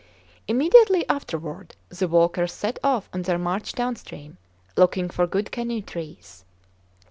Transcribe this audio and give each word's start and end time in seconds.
Immediately 0.47 1.07
afterward 1.07 1.75
the 1.89 2.07
walkers 2.07 2.51
set 2.53 2.79
off 2.83 3.07
on 3.13 3.21
their 3.21 3.37
march 3.37 3.73
downstream, 3.73 4.39
looking 4.75 5.11
for 5.11 5.27
good 5.27 5.51
canoe 5.51 5.83
trees. 5.83 6.43